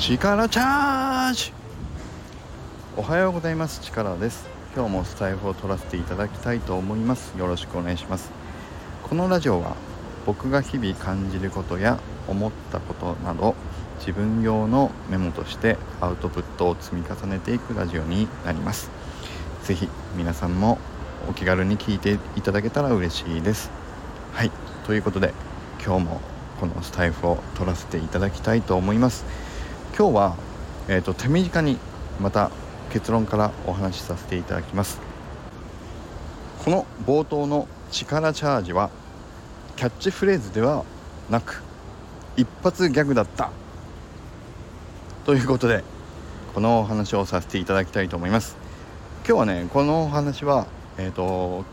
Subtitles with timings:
[0.00, 1.52] 力チャージ。
[2.96, 3.82] おはようございます。
[3.82, 4.48] 力です。
[4.74, 7.36] 今日もスタイフを取らせていただきたいと思います。
[7.36, 8.30] よろしくお願いします。
[9.02, 9.76] このラジオは
[10.24, 13.54] 僕が日々感じることや思ったことなど
[13.98, 18.90] 自分用のメモとしてアウトプットを積み重ねていくラジオになります。
[19.64, 19.86] 是非
[20.16, 20.78] 皆さんも
[21.28, 23.70] お気軽に聞いていただけたら嬉しいです。
[24.32, 24.50] はい。
[24.86, 25.34] ということで
[25.84, 26.20] 今日も
[26.58, 29.49] このスタイフを取らせていただきたいと思います。
[30.00, 30.36] 今日は、
[30.88, 31.76] えーと、手短に
[32.22, 32.50] また
[32.90, 34.98] 結論からお話しさせていただきます。
[36.64, 38.88] この冒頭の力チャージは
[39.76, 40.86] キャッチフレーズでは
[41.28, 41.62] なく
[42.34, 43.50] 一発ギャグだった。
[45.26, 45.84] ということで
[46.54, 48.56] このお話をさせていただきたいと思います。
[49.28, 51.66] 今日はねこのお話はえっ、ー、と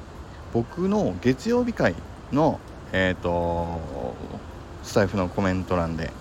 [0.51, 1.95] 僕の月曜日会
[2.33, 2.59] の
[2.91, 3.79] えっ、ー、と
[4.83, 6.11] スタイフのコメント欄で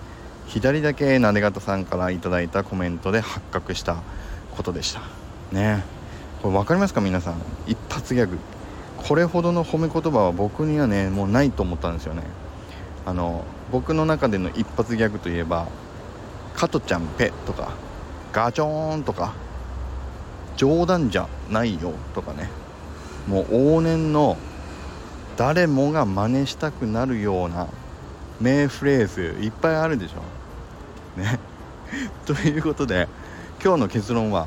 [0.46, 3.96] 左だけなで方さんから頂いたコメントで発覚した
[4.56, 5.02] ことでした。
[5.52, 5.82] ね。
[6.42, 7.34] これ分かりますか皆さん？
[7.66, 8.38] 一発ギャグ。
[8.96, 12.22] これほどの褒め言葉は僕にはねもうないと思ったんですよね。
[13.04, 15.66] あの僕の中での一発ギャグといえば
[16.54, 17.72] 「加トちゃんペ」とか
[18.32, 19.34] 「ガチョーン」とか
[20.56, 22.48] 「冗談じゃないよ」とかね。
[23.28, 24.36] もう往年の
[25.36, 27.66] 誰もが真似したくなるような
[28.40, 31.20] 名フレーズいっぱいあるでしょ。
[31.20, 31.38] ね。
[32.26, 33.08] ということで
[33.62, 34.46] 今日の結論は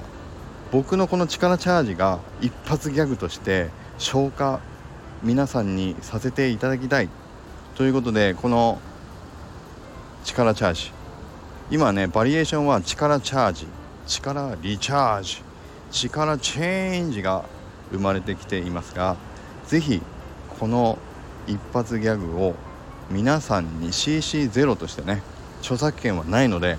[0.72, 4.60] 僕のこの力チャージが一発ギャグとして消化
[5.23, 7.10] 皆さんにさせていただきたい
[7.76, 8.80] ということでこの
[10.23, 10.92] 力チャージ
[11.72, 13.67] 今ねバリエーションは力チャージ
[14.06, 15.42] 力リチャージ
[15.92, 17.45] 力チェンジが
[17.92, 19.16] 生まれてきていますが
[19.66, 20.02] 是非
[20.60, 20.98] この
[21.48, 22.56] 一発ギャグを
[23.12, 25.22] 皆さんに CC0 としてね
[25.62, 26.78] 著作権はないので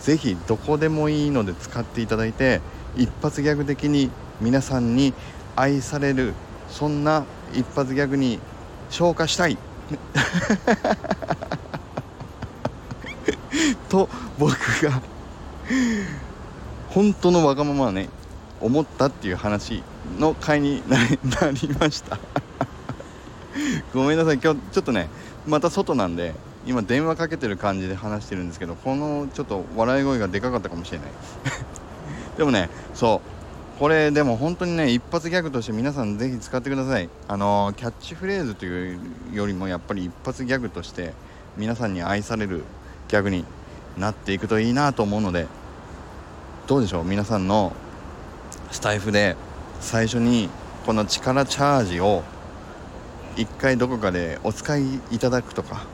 [0.00, 2.60] 是非どこでもいいので使っていただいて
[2.96, 4.10] 一発ギャグ的に
[4.40, 5.14] 皆さんに
[5.56, 6.34] 愛される
[6.68, 7.24] そんな
[7.54, 8.38] 一発ギャグに
[8.90, 9.56] 昇華したい。
[13.88, 14.08] と
[14.38, 15.02] 僕が
[16.88, 18.08] 本当のわがままね
[18.60, 19.82] 思ったっていう話
[20.18, 20.98] の回に な
[21.50, 22.18] りました。
[23.92, 24.38] ごめんなさい。
[24.42, 25.08] 今日ちょっとね
[25.46, 26.34] また外なんで
[26.66, 31.08] 今電話かけてる感じで話してるんですけどこのちょっと笑い声がでかかったかもしれない。
[32.38, 33.28] でもねそう。
[33.78, 37.08] これでも本当にね一発ギャグとして皆さんぜひ使ってください。
[37.26, 38.98] あのキャッチフレーズという
[39.32, 41.14] よりもやっぱり一発ギャグとして
[41.56, 42.62] 皆さんに愛される
[43.08, 43.44] ギャグに
[43.98, 45.46] なっていくといいなと思うので
[46.68, 47.04] どうでしょう？
[47.04, 47.72] 皆さんの
[48.70, 49.36] スタイフで
[49.80, 50.48] 最初に
[50.86, 52.22] この力チャージを
[53.36, 55.86] 一回どこかでお使いいただくとか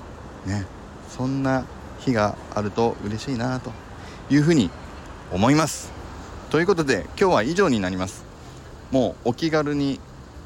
[0.47, 0.67] ね
[1.09, 1.65] そんな
[2.01, 3.73] 日があると嬉しいなと
[4.31, 4.71] いうふうに
[5.33, 5.91] 思います。
[6.51, 8.25] ということで今日は以上になります。
[8.91, 10.01] もうお気軽に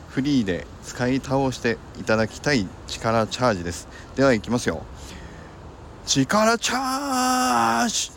[0.09, 3.89] フリーで使い倒していただきたい力チャージです。
[4.17, 4.83] ではいきますよ。
[6.05, 8.11] 力チャージ。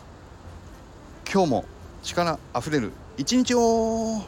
[1.32, 1.64] 今日も
[2.02, 4.22] 力あふれる一日を